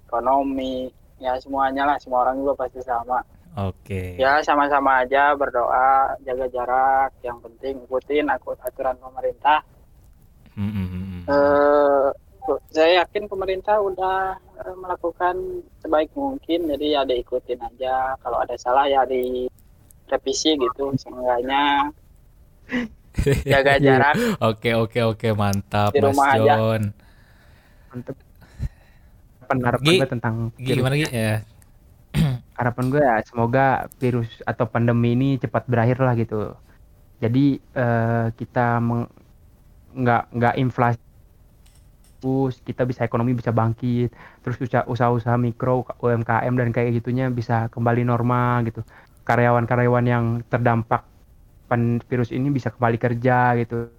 [0.08, 0.88] ekonomi,
[1.20, 1.96] ya semuanya lah.
[2.00, 3.22] Semua orang juga pasti sama.
[3.54, 4.18] Oke.
[4.18, 7.10] Ya sama-sama aja berdoa, jaga jarak.
[7.22, 9.62] Yang penting ikutin aku aturan pemerintah.
[10.54, 11.22] Mm, mm, mm, mm.
[11.30, 12.06] eh
[12.70, 18.84] saya yakin pemerintah udah eh, melakukan sebaik mungkin jadi ya diikutin aja kalau ada salah
[18.86, 19.48] ya di
[20.06, 21.88] revisi gitu seenggaknya
[23.52, 24.14] jaga jarak
[24.44, 26.44] Oke oke oke mantap Di Mas rumah aja.
[26.44, 26.82] John.
[29.44, 30.34] Harapan Gi- gue tentang.
[30.56, 31.06] Gimana Gi?
[31.12, 31.34] Ya.
[32.54, 36.54] harapan gue ya semoga virus atau pandemi ini cepat berakhir lah gitu.
[37.22, 38.78] Jadi eh, kita
[39.94, 41.00] nggak nggak inflasi
[42.24, 44.08] terus kita bisa ekonomi bisa bangkit
[44.40, 48.80] terus usaha- usaha-usaha mikro UMKM dan kayak gitunya bisa kembali normal gitu.
[49.28, 51.04] Karyawan-karyawan yang terdampak
[52.06, 53.90] virus ini bisa kembali kerja gitu.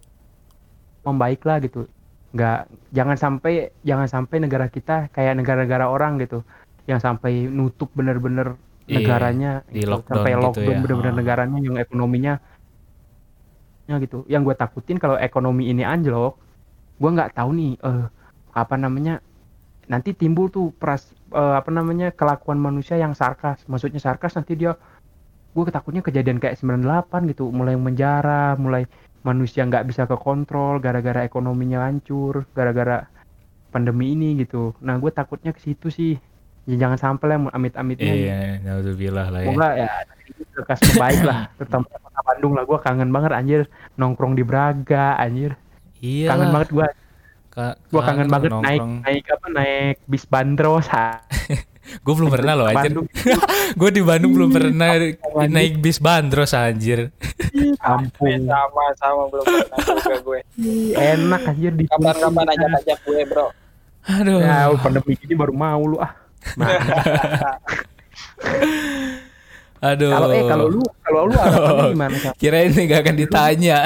[1.05, 1.85] Membaik lah gitu.
[2.33, 2.59] Nggak
[2.91, 3.53] jangan sampai
[3.85, 6.41] jangan sampai negara kita kayak negara-negara orang gitu
[6.85, 9.97] yang sampai nutup bener-bener Iya, negaranya di gitu.
[9.97, 10.81] lockdown sampai gitu lockdown ya.
[10.85, 11.17] bener-bener Ah.
[11.17, 12.33] negaranya yang ekonominya
[13.85, 16.37] ya gitu yang gue takutin kalau ekonomi ini anjlok
[16.97, 18.05] gue nggak tahu nih eh
[18.51, 19.21] apa namanya
[19.85, 24.73] nanti timbul tuh pras eh, apa namanya kelakuan manusia yang sarkas maksudnya sarkas nanti dia
[25.53, 28.85] gue ketakutnya kejadian kayak 98 gitu mulai menjara mulai
[29.21, 33.05] manusia nggak bisa ke kontrol gara-gara ekonominya hancur gara-gara
[33.69, 36.13] pandemi ini gitu nah gue takutnya ke situ sih
[36.65, 39.47] ya, jangan sampai lah amit-amitnya Iya, naudzubillah lah ya.
[39.47, 39.87] Semoga ya
[40.55, 43.61] lekas membaik lah terutama di kota Bandung lah gue kangen banget anjir
[43.93, 45.53] nongkrong di Braga anjir
[45.97, 46.27] Iya.
[46.29, 46.87] kangen banget gue
[47.49, 48.93] Ka- gue kangen banget naik nongkrong.
[49.01, 51.23] naik apa naik bis bandros ha.
[52.01, 52.97] Gue belum pernah loh anjir.
[53.79, 54.97] Gue di Bandung belum pernah
[55.45, 57.13] naik bis bandros anjir.
[57.77, 60.39] kampung sama sama belum pernah juga gue
[60.91, 63.47] enak anjir di kapan-kapan ajak ajak gue bro
[64.03, 64.37] Aduh.
[64.37, 66.11] ya pandemi gini baru mau lu ah
[66.53, 66.77] Mana?
[69.85, 70.17] Aduh.
[70.17, 72.33] kalau eh kalau lu kalau lu harapannya gimana Kak?
[72.41, 73.77] Kira ini gak akan ditanya.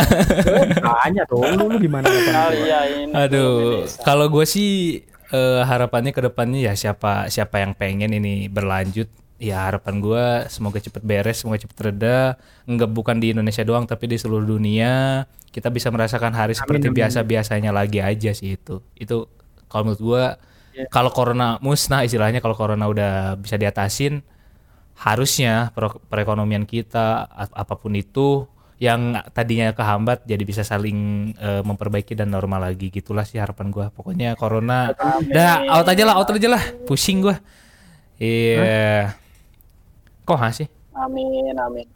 [0.79, 2.63] tanya tuh lu, lu gimana harapannya?
[2.63, 8.15] ya ini Aduh, kalau gue sih eh, harapannya ke depannya ya siapa siapa yang pengen
[8.15, 12.35] ini berlanjut ya harapan gua semoga cepet beres, semoga cepet reda.
[12.67, 16.97] Enggak bukan di Indonesia doang tapi di seluruh dunia kita bisa merasakan hari seperti amin.
[17.01, 18.83] biasa-biasanya lagi aja sih itu.
[18.93, 19.31] Itu
[19.71, 20.23] kalau menurut gua
[20.79, 20.87] Iya.
[20.87, 24.23] kalau corona musnah istilahnya kalau corona udah bisa diatasin
[24.95, 28.47] harusnya per- perekonomian kita apa pun itu
[28.79, 32.87] yang tadinya kehambat jadi bisa saling eh, memperbaiki dan normal lagi.
[32.87, 33.91] Gitulah sih harapan gua.
[33.91, 34.95] Pokoknya corona
[35.27, 36.63] dah out aja lah out aja lah.
[36.87, 37.35] Pusing gua.
[38.15, 39.19] Iya.
[40.23, 40.67] Kok hah sih?
[40.95, 41.87] Amin, amin.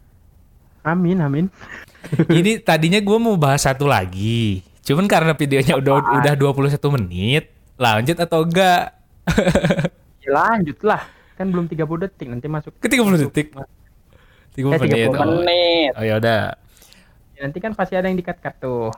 [0.83, 1.45] Amin, amin.
[2.39, 4.59] ini tadinya gua mau bahas satu lagi.
[4.83, 7.47] Cuman karena videonya udah udah 21 menit
[7.83, 8.95] lanjut atau enggak
[10.23, 11.03] Ya, lanjut lah.
[11.33, 12.71] Kan belum 30 detik nanti masuk.
[12.77, 15.91] ke 30 detik 30 Eh, 30 menit oh, Menit.
[15.93, 16.41] oh ya udah
[17.33, 18.93] Ya, nanti kan pasti ada yang dikat-kat tuh.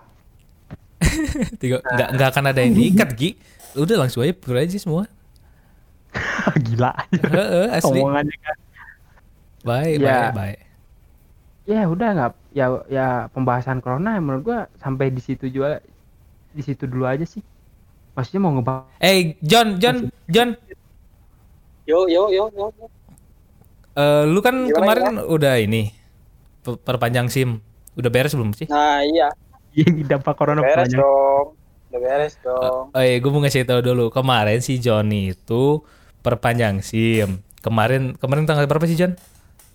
[1.58, 3.30] Tiga, nggak nggak akan ada yang diikat Gi
[3.74, 5.08] udah langsung aja pur aja semua
[6.66, 6.92] Gila.
[7.12, 8.58] Heeh, asli Omongannya kan.
[9.62, 10.30] baik Ya.
[10.30, 10.60] baik baik
[11.66, 15.82] Ya udah nggak ya ya pembahasan corona menurut gua sampai di situ juga
[16.52, 17.42] di situ dulu aja sih.
[18.16, 20.50] Maksudnya mau ngebahas eh John John John
[21.86, 22.66] Yo, yo, yo, yo.
[22.72, 22.86] yo.
[23.94, 25.94] eh, lu kan Gimana, kemarin udah ini
[26.60, 27.62] pe- perpanjang SIM
[27.94, 29.30] udah beres belum sih Nah, iya.
[30.10, 30.98] dampak corona Beres banyak.
[30.98, 31.48] dong.
[31.86, 32.84] Udah beres dong.
[32.90, 34.08] Oh iya, gue mau ngasih tahu dulu.
[34.08, 35.84] Kemarin si Johnny itu
[36.22, 37.44] perpanjang SIM.
[37.60, 39.20] Kemarin kemarin tanggal berapa sih John?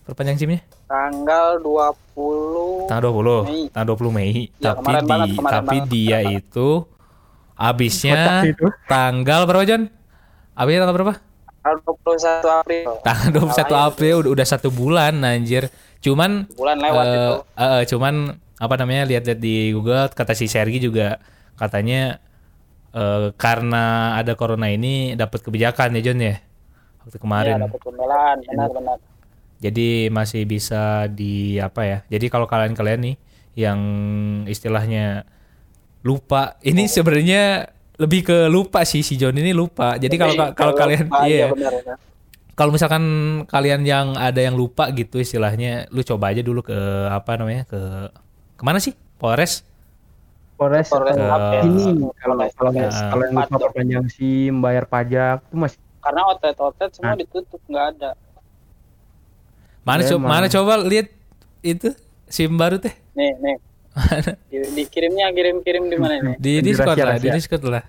[0.03, 0.65] Perpanjang SIM-nya?
[0.87, 3.47] Tanggal 20 Tanggal 20.
[3.47, 3.63] Mei.
[3.69, 4.33] Tanggal 20 Mei.
[4.57, 5.85] Ya, tapi di banget, tapi banget.
[5.87, 6.69] dia itu
[8.49, 8.67] Itu.
[8.89, 9.93] tanggal berapa John?
[10.57, 11.15] Habisnya tanggal berapa?
[11.61, 12.89] tanggal 21 April.
[13.05, 15.69] Tanggal 21 April udah, udah satu bulan anjir.
[16.01, 17.33] Cuman Bulan lewat eh, itu.
[17.55, 18.15] eh, cuman
[18.57, 21.21] apa namanya lihat-lihat di Google kata si Sergi juga
[21.55, 22.17] katanya
[22.91, 26.41] eh, karena ada corona ini dapat kebijakan ya John ya
[27.01, 27.55] waktu Iya, kemarin.
[27.61, 28.99] dapat pembelaan, benar-benar.
[29.61, 31.99] Jadi masih bisa di apa ya?
[32.09, 33.17] Jadi kalau kalian-kalian nih
[33.61, 33.81] yang
[34.49, 35.29] istilahnya
[36.01, 37.69] lupa, ini sebenarnya
[38.01, 40.01] lebih ke lupa sih si John ini lupa.
[40.01, 41.97] Jadi kalau kalau kalian Ah, iya benar, benar.
[42.57, 43.05] kalau misalkan
[43.49, 46.77] kalian yang ada yang lupa gitu istilahnya, lu coba aja dulu ke
[47.09, 47.81] apa namanya ke
[48.57, 48.93] ke mana sih?
[49.21, 49.65] Polres?
[50.61, 51.65] Polres ya?
[51.65, 51.85] ini
[52.21, 52.89] kalau kalau Ya.
[53.09, 57.19] kalau yang lupa perpanjang SIM bayar pajak itu masih Karena outlet-outlet semua Nah.
[57.21, 58.11] ditutup, nggak ada.
[59.85, 61.09] Mana Ya, coba mana coba lihat
[61.61, 61.93] itu
[62.29, 62.93] SIM baru teh.
[63.17, 63.57] Nih, nih.
[64.51, 66.33] Di, dikirimnya kirim-kirim di mana ini?
[66.39, 67.29] Di Di Discord lah, di.
[67.31, 67.85] Discord lah.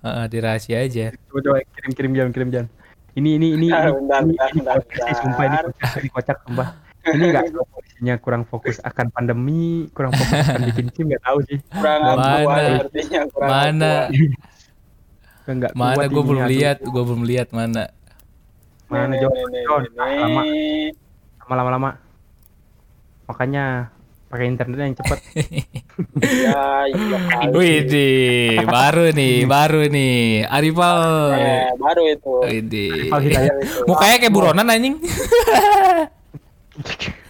[0.00, 1.06] Heeh, di rahasia aja.
[1.28, 2.68] coba coba kirim kirim jangan kirim jangan
[3.18, 5.90] ini ini ini Ah, ini, bentar, ini, bentar, ini bentar, kocak sih, sumpah ini kocak
[6.00, 6.66] ini kocak sumpah
[7.10, 11.38] ini nggak tahu polisinya kurang fokus akan pandemi kurang fokus akan bikin SIM nggak tahu
[11.44, 12.64] sih Kurang Mana?
[12.78, 13.92] sepertinya, kurang Mana?
[14.06, 14.08] akuat.
[15.40, 17.84] Gua nggak Mana gue ini, belum lihat, gue belum lihat mana.
[18.86, 19.64] mana Nih, nih, nih, nih,
[20.16, 20.86] lama nih.
[21.44, 21.90] lama lama lama
[23.26, 23.64] makanya
[24.30, 25.18] pakai internet yang cepet
[26.22, 27.52] Ya, iya kali.
[27.52, 30.46] Widih, baru nih, baru nih.
[30.46, 31.00] Arifal.
[31.34, 32.34] Eh, baru itu.
[32.48, 32.84] Itu.
[33.84, 34.96] Mukanya kayak buronan anjing.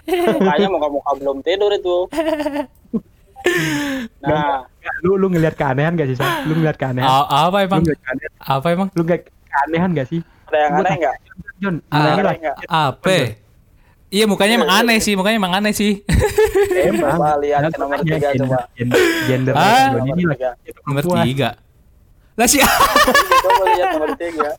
[0.07, 1.97] Mukanya muka-muka belum tidur itu.
[4.21, 4.69] Nah,
[5.01, 6.29] lu lu ngelihat keanehan gak sih Sam?
[6.45, 7.83] lu ngelihat keanehan A- apa lu emang?
[8.39, 8.89] Apa emang?
[8.93, 11.15] lu ngeliat keanehan gak sih ada yang aneh nggak?
[11.61, 12.57] John Ah, mulai Aneh lah nggak?
[12.67, 13.17] Apa?
[14.11, 16.03] Iya mukanya emang aneh sih, mukanya emang aneh sih.
[16.99, 18.59] Coba lihat ke nomor tiga gender, coba.
[19.31, 19.95] gender, Ah?
[19.95, 20.49] Nomor lagi tiga.
[20.83, 21.51] Nomor tiga.
[22.35, 24.51] Lah sih, Coba lihat nomor tiga.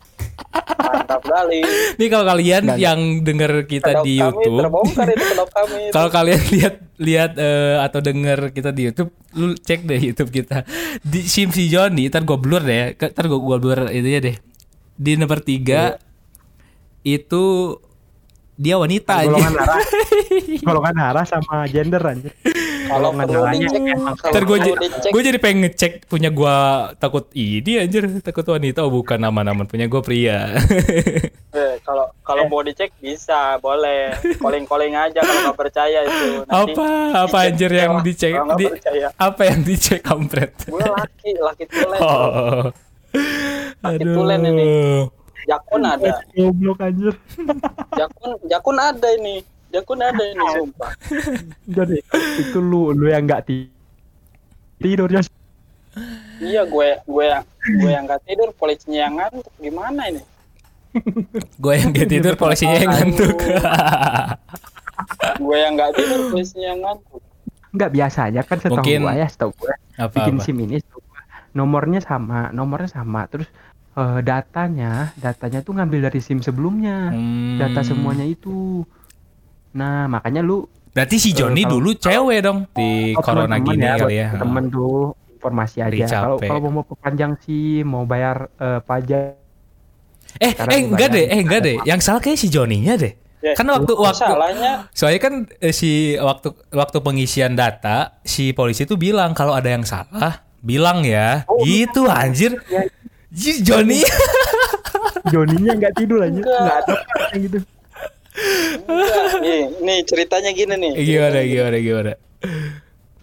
[0.81, 1.61] Mantap kali.
[1.99, 5.79] nih kalau kalian yang denger kita di kami YouTube, terbongkar itu kedok kami.
[5.83, 5.93] itu.
[5.95, 10.63] kalau kalian lihat lihat eh, atau denger kita di YouTube, lu cek deh YouTube kita
[11.03, 12.87] di Sim si Johnny, ntar gue blur deh, ya.
[12.95, 14.35] Ntar gue gue blur itu ya deh.
[14.95, 15.99] Di nomor tiga
[17.03, 17.75] itu
[18.61, 19.33] dia wanita aja.
[19.33, 19.81] golongan darah
[20.69, 22.33] golongan darah sama gender anjir
[22.91, 23.47] Kalau kalau
[24.11, 24.57] Ntar gue
[25.15, 26.55] gue jadi pengen ngecek punya gue
[26.99, 30.59] takut ini anjir takut wanita oh bukan nama-nama punya gue pria.
[31.55, 34.11] eh, kalau kalau mau dicek bisa, boleh.
[34.43, 36.43] Calling calling aja kalau nggak percaya itu.
[36.43, 38.65] Nanti apa apa dicek anjir aja yang lah, dicek di,
[39.15, 40.51] apa yang dicek kampret?
[40.67, 41.99] Gue laki, laki tulen.
[42.03, 42.67] Oh.
[43.79, 44.71] Laki tulen ini.
[45.43, 46.11] Jakun ada.
[46.35, 47.13] goblok anjir
[47.91, 49.41] Jakun jakun ada ini.
[49.69, 50.91] Jakun ada ini sumpah.
[51.65, 52.03] jadi
[52.37, 53.71] itu lu lu yang nggak ti-
[54.77, 55.31] tidur Jos
[56.39, 57.43] Iya gue gue yang
[57.77, 59.51] gue yang nggak tidur, polisinya yang ngantuk.
[59.57, 60.23] Gimana ini?
[61.55, 63.35] Gue yang dia tidur polisinya yang ngantuk.
[65.37, 67.21] Gue yang nggak tidur, polisinya yang ngantuk.
[67.71, 70.43] nggak biasanya kan setahu Mungkin- gua ya setahu gua apa bikin apa?
[70.43, 70.83] sim ini
[71.51, 73.47] nomornya sama nomornya sama terus
[73.91, 77.11] eh, datanya, datanya tuh ngambil dari SIM sebelumnya.
[77.11, 77.57] Hmm.
[77.57, 78.83] Data semuanya itu.
[79.71, 83.85] Nah, makanya lu Berarti si Joni kalau- dulu cewek dong di Oh, corona teman-teman gini
[83.87, 84.27] ya, kali ya.
[84.35, 84.95] Temen tuh
[85.31, 86.05] informasi aja.
[86.27, 89.39] Kalau kalau mau perpanjang sih mau bayar eh, pajak.
[90.35, 91.77] Eh, Sekarang eh enggak deh, eh enggak deh.
[91.83, 93.15] Yang salah kayak si Joninya deh.
[93.41, 94.31] Ya, Kan waktu waktu
[94.93, 99.81] soalnya kan eh, si waktu waktu pengisian data si polisi tuh bilang kalau ada yang
[99.81, 101.47] salah bilang ya.
[101.47, 102.59] Oh, gitu anjir.
[102.67, 102.85] Ya.
[103.31, 103.99] Joni.
[105.31, 106.35] Joninya nggak tidur aja.
[106.35, 106.59] Enggak.
[106.59, 106.93] Nggak ada
[107.31, 107.57] kayak gitu.
[108.87, 109.23] enggak.
[109.43, 110.93] nih, nih ceritanya gini nih.
[110.99, 112.13] gimana gimana gimana.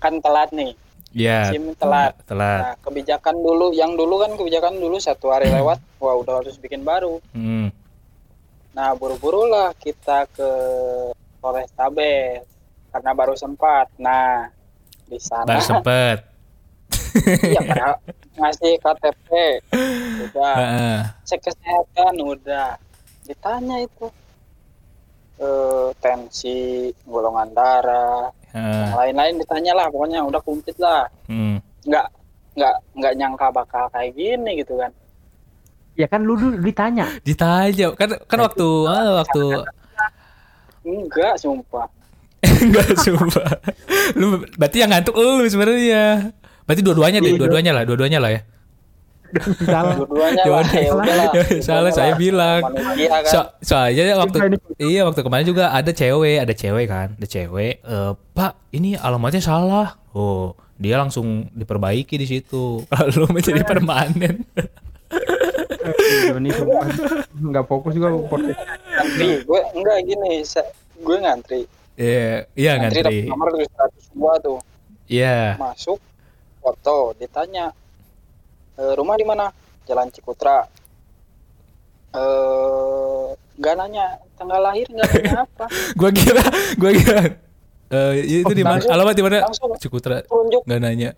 [0.00, 0.72] Kan telat nih.
[1.12, 1.48] Ya.
[1.48, 2.16] SIM telat.
[2.28, 2.60] Telat.
[2.62, 6.84] Nah, kebijakan dulu, yang dulu kan kebijakan dulu satu hari lewat, wah udah harus bikin
[6.84, 7.20] baru.
[7.32, 7.72] Hmm.
[8.76, 10.50] Nah, buru-buru lah kita ke
[11.40, 12.44] Polrestabes
[12.92, 13.90] karena baru sempat.
[13.98, 14.52] Nah,
[15.08, 16.37] di sana Baru sempet.
[17.42, 17.96] Iya padahal
[18.38, 19.28] ngasih KTP,
[20.30, 20.98] udah Heeh.
[21.26, 22.78] cek kesehatan, udah
[23.26, 24.06] ditanya itu
[25.42, 31.10] eh, tensi, golongan darah, yang lain-lain ditanya lah, pokoknya udah komplit lah.
[31.28, 31.60] Hmm.
[31.84, 32.06] Nggak
[32.58, 34.90] nggak nggak nyangka bakal kayak gini gitu kan.
[35.98, 37.10] Ya kan lu dulu ditanya.
[37.26, 39.66] Ditanya kan kan waktu ah, waktu
[40.88, 41.84] Enggak, sumpah.
[42.64, 43.50] enggak sumpah.
[44.16, 46.32] Lu berarti yang ngantuk lu sebenarnya.
[46.68, 48.40] Berarti dua-duanya deh, Iya, dua-duanya lah, dua-duanya lah ya.
[49.64, 49.96] Salah.
[50.00, 51.28] Dua-duanya Ya lah, ya udahlah.
[51.32, 52.60] Ya salah, saya bilang.
[52.60, 53.24] Kan.
[53.24, 54.56] So, soalnya waktu ini.
[54.78, 57.80] iya waktu kemarin juga ada cewek, ada cewek kan, ada cewek.
[57.80, 59.96] Eh, Pak, ini alamatnya salah.
[60.12, 62.84] Oh, dia langsung diperbaiki di situ.
[62.92, 64.44] Lalu menjadi permanen.
[66.28, 66.84] Joni sumpah.
[67.32, 70.32] nggak fokus juga ngantri gue enggak gini
[71.00, 71.60] gue ngantri
[71.96, 73.18] Iya, iya ngantri ngantri.
[73.24, 74.58] dapet nomor 102 tuh
[75.08, 75.56] Iya.
[75.56, 75.96] masuk
[76.68, 77.72] foto ditanya
[78.76, 79.48] "E, rumah di mana
[79.84, 80.68] Jalan Cikutra
[82.12, 83.26] eh
[83.58, 84.04] nggak nanya
[84.36, 85.64] tanggal lahir nggak nanya apa
[85.98, 86.44] Gua kira,
[86.76, 87.22] gua kira
[87.88, 88.12] eh
[88.44, 88.84] itu di mana?
[88.84, 89.38] Alamat di mana?
[89.80, 90.20] Cikutra.
[90.20, 91.10] tunjuk Nggak nanya.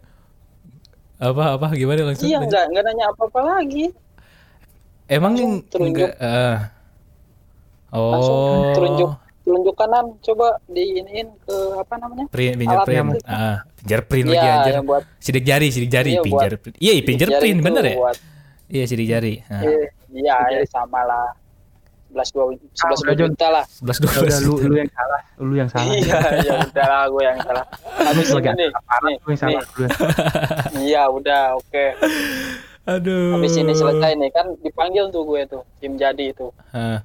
[1.18, 2.30] Apa apa gimana langsung?
[2.30, 2.46] iya nanya?
[2.46, 3.84] nggak nggak nanya apa apa lagi
[5.10, 6.06] Emang langsung terunjuk.
[6.06, 6.58] enggak eh.
[7.90, 8.38] langsung
[8.70, 9.10] Oh.
[9.50, 12.86] Tunjuk kanan coba diinin ke apa namanya Print, fingerprint.
[13.02, 14.72] Alat yang- Ah, fingerprint lagi Iya, anjir.
[14.72, 16.74] yang buat Sidik jari, sidik jari, Iya, buat- fingerprint.
[16.78, 17.98] Iya, fingerprint jari bener tuh ya?
[17.98, 18.16] buat
[18.70, 19.34] Iya, sidik jari.
[19.44, 21.26] Nah, eh, iya ya, sama lah
[22.08, 23.28] 11 dua 11 udah, Jon.
[23.28, 24.42] juta lah 11 Ya udah 12.
[24.42, 25.86] lu lu yang salah, lu yang salah.
[25.88, 27.64] iya ya udah lah gue yang salah
[28.00, 29.02] habis ini nih nih, salah.
[29.06, 29.16] nih.
[29.46, 29.66] Yang-
[30.80, 31.84] iya udah oke
[32.82, 33.38] Aduh.
[33.38, 36.98] habis ini selesai nih kan dipanggil tuh gue tuh tim jadi itu Ah,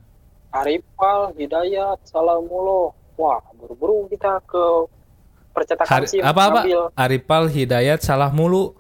[0.56, 4.64] Arifal Hidayat Salamulo wah buru-buru kita ke
[5.52, 6.60] percetakan Hari, SIM apa apa?
[6.64, 8.72] ngambil Arifal Hidayat salah mulu.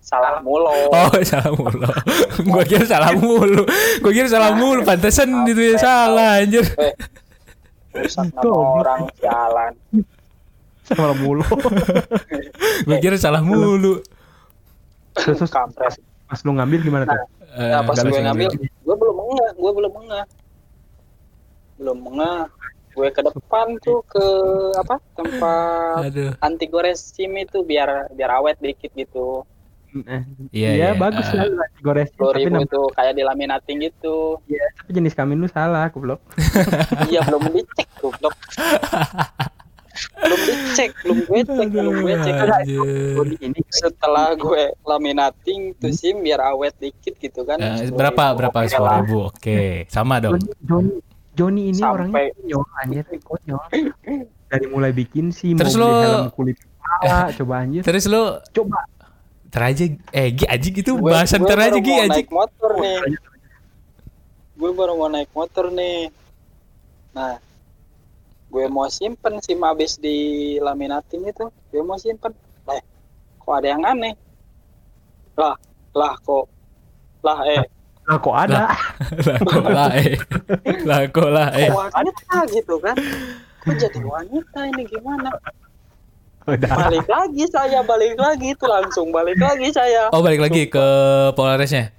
[0.00, 1.84] salah mulo Oh, salah mulu.
[2.48, 3.62] gua kira salah mulu.
[4.00, 4.80] Gua kira salah mulu.
[4.82, 6.64] Pantesan itu ya salah anjir.
[6.80, 6.96] eh
[7.92, 8.80] rusak nama Goblok.
[8.80, 9.72] orang jalan
[10.88, 11.44] Salah mulu.
[12.88, 14.00] Gua kira salah mulu.
[15.14, 17.20] Terus terus pas, lu ngambil gimana tuh?
[17.50, 20.26] Eh, nah pas nggak gue ngambil gue belum enggak gue belum enggak
[21.80, 22.52] belum enggak
[22.90, 24.26] gue ke depan tuh ke
[24.76, 26.32] apa tempat Aduh.
[26.38, 29.48] anti gores SIM itu biar biar awet dikit gitu
[29.90, 30.22] Eh,
[30.54, 30.90] Iya, Iya, iya.
[30.94, 31.50] bagus Ah.
[31.50, 31.66] lah
[32.06, 36.22] sepuluh Tapi, itu kayak dilaminating gitu ya, tapi jenis kelamin lu salah, goblok.
[37.10, 38.30] iya belum dicek goblok
[40.16, 42.34] belum dicek belum gue cek belum gue cek
[43.42, 47.90] ini setelah gue laminating tuh SIM biar awet dikit gitu kan 10.000.
[47.90, 49.18] berapa berapa Oke sepuluh ribu?
[49.26, 50.38] Oke, sama dong.
[50.62, 51.02] Joni,
[51.40, 53.60] Joni, ini Sampai- orangnya konyol, anjir, konyol.
[54.46, 57.80] Dari mulai bikin sih Terus mau lu- helm kulit kepala, coba anjir.
[57.80, 58.22] Terus lu
[58.52, 58.78] Coba.
[59.48, 62.98] teraja eh Gi anjing itu Gue- bahasan gue teraja baru Gi naik motor nih.
[64.54, 66.12] Gue baru mau naik motor nih.
[67.10, 67.40] Nah
[68.46, 70.16] gue mau simpen sim habis di
[70.58, 71.48] laminating itu.
[71.68, 72.34] Gue mau simpen.
[72.68, 72.82] Eh
[73.36, 74.12] kok ada yang aneh?
[75.34, 75.56] Lah
[75.92, 76.44] lah kok
[77.20, 77.64] lah eh
[78.04, 78.58] Lah kok ada?
[79.28, 80.14] lah kok lah eh.
[80.82, 81.70] Lah kok lah eh.
[81.70, 82.96] wanita gitu kan
[83.60, 85.28] kok jadi wanita ini gimana
[86.42, 86.88] Udah.
[86.88, 90.86] balik lagi saya balik lagi itu langsung balik lagi saya Oh, balik lagi ke
[91.32, 91.92] Polarisnya.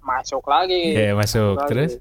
[0.00, 1.60] masuk lagi Iya, masuk.
[1.60, 1.68] Lagi.
[1.68, 1.92] Terus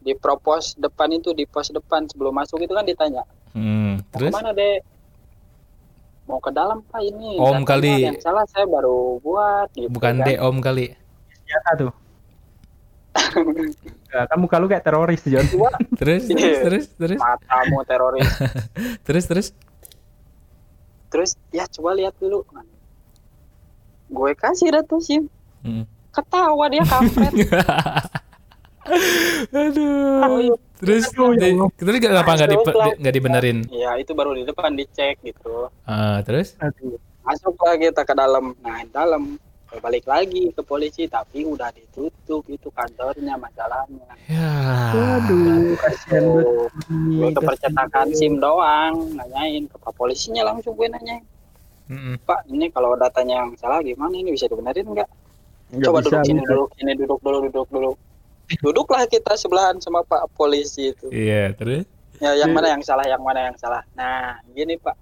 [0.00, 4.30] di propos depan itu di pos depan sebelum masuk itu kan ditanya hmm, mau terus
[4.30, 4.78] ke mana dek
[6.24, 8.06] mau ke dalam pak ini Om kali.
[8.06, 10.26] yang salah saya baru buat gitu bukan kan.
[10.26, 10.94] D Om kali.
[11.36, 11.92] Senjata tuh.
[14.06, 15.44] Enggak, kan muka lu kayak teroris, Jon.
[15.50, 16.60] Gua, Terus terus Iya.
[16.62, 18.28] terus terus matamu teroris
[19.06, 19.48] terus terus.
[21.06, 22.42] terus ya coba lihat dulu
[24.06, 25.26] gue kasih dah tuh sim
[25.60, 25.82] Hmm.
[26.10, 27.32] ketawa dia kampret.
[29.50, 30.54] Aduh.
[30.76, 32.56] Terus Aduh, ya di, terus kenapa nggak di,
[33.00, 33.58] nggak dibenerin?
[33.72, 35.72] ya itu baru di depan dicek gitu.
[35.82, 36.54] Ah, terus?
[37.24, 38.52] Masuklah kita ke dalam.
[38.60, 39.40] Nah, dalam
[39.82, 44.06] balik lagi ke polisi tapi udah ditutup itu kantornya masalahnya.
[44.30, 44.50] Ya.
[45.18, 46.24] Aduh, kasihan
[46.86, 51.26] gue ke percetakan SIM doang, nanyain ke pak polisinya langsung gue nanyain.
[51.86, 52.18] Mm-mm.
[52.26, 55.06] Pak, ini kalau datanya yang salah gimana ini bisa dibenerin nggak?
[55.82, 57.92] Coba bisa, duduk sini dulu, sini duduk dulu, duduk dulu.
[58.62, 61.10] Duduklah kita sebelahan sama Pak polisi itu.
[61.10, 61.86] Iya, terus?
[62.22, 63.82] Ya, yang mana yang salah, yang mana yang salah.
[63.94, 64.96] Nah, gini Pak.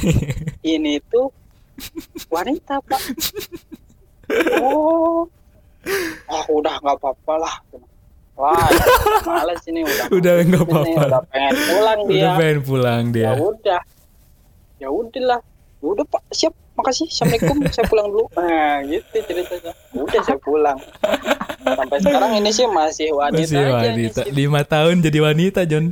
[0.64, 1.28] ini tuh
[2.28, 3.02] wanita Pak.
[4.60, 5.24] Oh,
[6.28, 7.54] ah udah nggak apa-apa lah.
[8.38, 8.70] Wah,
[9.26, 10.06] males ini udah.
[10.18, 11.00] Udah nggak apa-apa.
[11.10, 12.22] Udah pengen pulang dia.
[12.22, 13.30] Udah pengen pulang ya dia.
[13.34, 13.80] udah
[14.78, 15.40] ya udahlah
[15.82, 20.78] ya udah pak siap makasih assalamualaikum saya pulang dulu nah gitu ceritanya udah saya pulang
[21.66, 24.20] sampai sekarang ini sih masih wanita Masih aja wanita.
[24.30, 25.90] Lima tahun jadi wanita, John.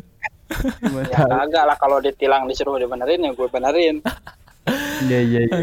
[1.10, 3.98] ya kagak lah kalau ditilang disuruh dibenerin ya gue benerin
[5.06, 5.58] Iya, iya, iya.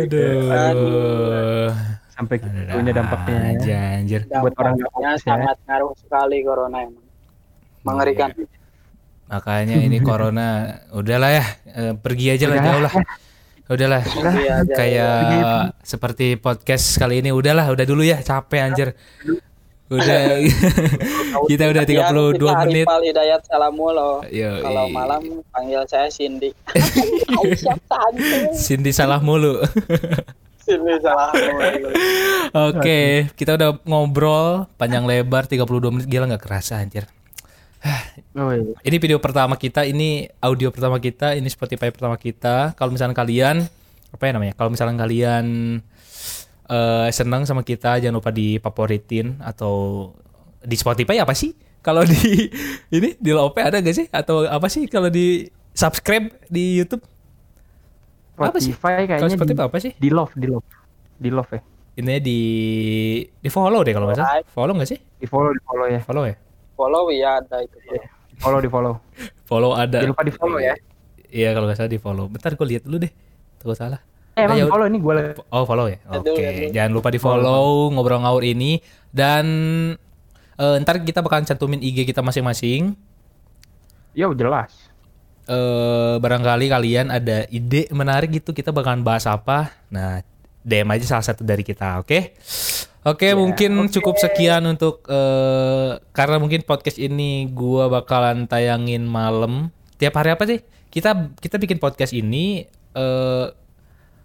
[0.71, 1.69] Aduh.
[2.13, 3.35] Sampai Ada punya dampaknya.
[3.35, 3.49] ya.
[3.57, 4.21] aja, anjir.
[4.29, 5.33] Buat orang nggak dampaknya fokus ya.
[5.33, 7.05] sangat ngaruh sekali corona emang
[7.83, 8.47] mengerikan Iya.
[9.33, 10.47] Makanya ini corona
[10.93, 12.93] udahlah ya, eh, pergi aja lah jauh lah.
[13.65, 14.01] Udahlah.
[14.69, 15.15] Kayak
[15.81, 18.89] seperti podcast kali ini udahlah, udah dulu ya, capek anjir.
[19.93, 20.39] Udah
[21.45, 22.85] kita udah 32 Ya, kita menit.
[22.87, 24.11] Arifal Hidayat Salamulo
[24.63, 26.49] kalau malam panggil saya Cindy
[28.65, 29.59] Cindy salah mulu.
[30.63, 31.89] Cindy Salamulo
[32.71, 37.05] Oke, kita udah ngobrol panjang lebar 32 menit gila nggak kerasa anjir.
[38.39, 38.63] Oh, iya.
[38.87, 42.71] Ini video pertama kita, ini audio pertama kita, ini Spotify pertama kita.
[42.79, 43.67] Kalau misalnya kalian
[44.13, 44.53] apa ya namanya?
[44.55, 45.45] Kalau misalnya kalian
[46.73, 50.09] eh senang sama kita, jangan lupa difavoritin atau
[50.65, 51.53] di Spotify apa sih?
[51.85, 52.49] Kalau di
[52.95, 54.07] ini di Lope ada gak sih?
[54.09, 55.45] Atau apa sih kalau di
[55.77, 57.05] subscribe di YouTube?
[58.39, 58.73] Apa sih?
[58.73, 59.91] Spotify Kalau kayaknya Spotify di, apa sih?
[59.99, 60.67] di love, di love.
[61.21, 61.61] Di love ya.
[61.93, 62.39] Ini di
[63.37, 64.41] di follow deh kalau nggak salah.
[64.49, 64.99] Follow nggak sih?
[65.21, 66.01] Di follow, di follow ya.
[66.01, 66.35] Follow ya?
[66.73, 67.77] follow ya ada itu
[68.33, 68.93] Di follow, di follow.
[69.45, 70.01] Follow ada.
[70.01, 70.73] Jangan lupa di follow ya.
[71.33, 72.25] Iya kalau nggak salah di follow.
[72.29, 73.11] Bentar gue lihat dulu deh.
[73.61, 74.01] Takut salah.
[74.33, 75.13] Eh, emang ya di follow ini gue
[75.53, 76.01] Oh follow ya.
[76.09, 76.33] Oke.
[76.33, 76.69] aduh.
[76.73, 78.81] Jangan lupa di follow ngobrol ngawur ini
[79.13, 79.45] dan
[80.57, 82.97] eh, ntar kita bakalan cantumin IG kita masing-masing.
[84.17, 84.73] Ya jelas.
[85.45, 89.69] Eh barangkali kalian ada ide menarik gitu kita bakalan bahas apa.
[89.93, 90.25] Nah
[90.65, 92.01] DM aja salah satu dari kita.
[92.01, 92.33] Oke.
[93.03, 99.69] Oke mungkin cukup sekian untuk eh karena mungkin podcast ini gua bakalan tayangin malam
[100.01, 100.65] tiap hari apa sih?
[100.89, 102.65] Kita kita bikin podcast ini
[102.97, 103.47] eh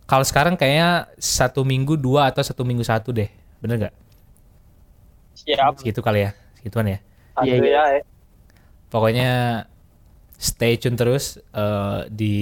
[0.09, 3.29] kalau sekarang kayaknya satu minggu dua atau satu minggu satu deh,
[3.61, 3.95] bener nggak?
[5.35, 6.99] siap Segitu kali ya, segituan ya.
[7.39, 7.71] Iya, iya.
[7.71, 8.05] ya eh.
[8.89, 9.31] Pokoknya
[10.35, 12.37] stay tune terus eh, di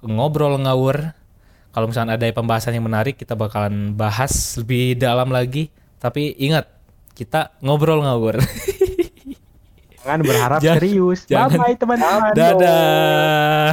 [0.00, 1.12] ngobrol ngawur.
[1.68, 5.72] Kalau misalnya ada pembahasan yang menarik, kita bakalan bahas lebih dalam lagi.
[5.96, 6.68] Tapi ingat,
[7.12, 8.38] kita ngobrol ngawur.
[9.98, 11.20] Jangan berharap Jangan- serius.
[11.24, 12.30] jangan- Bye bye teman-teman.
[12.36, 13.72] Dadah.